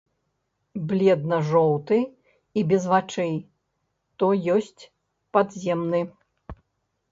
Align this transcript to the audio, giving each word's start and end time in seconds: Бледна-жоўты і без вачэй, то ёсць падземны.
Бледна-жоўты 0.91 1.99
і 2.61 2.65
без 2.73 2.89
вачэй, 2.95 3.35
то 4.23 4.33
ёсць 4.57 4.81
падземны. 5.37 6.05